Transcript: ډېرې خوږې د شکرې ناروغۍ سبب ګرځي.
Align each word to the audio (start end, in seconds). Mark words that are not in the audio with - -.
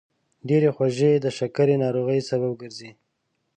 ډېرې 0.47 0.69
خوږې 0.75 1.11
د 1.23 1.25
شکرې 1.37 1.75
ناروغۍ 1.83 2.19
سبب 2.29 2.51
ګرځي. 2.61 2.91